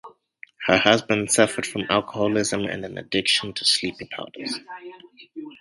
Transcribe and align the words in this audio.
Her 0.65 0.77
husband 0.79 1.29
suffered 1.29 1.63
from 1.63 1.83
alcoholism 1.87 2.65
and 2.65 2.83
an 2.83 2.97
addiction 2.97 3.53
to 3.53 3.63
sleeping 3.63 4.07
powders. 4.07 4.57